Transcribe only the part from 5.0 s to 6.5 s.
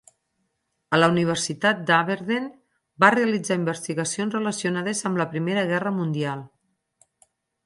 amb la Primera Guerra Mundial.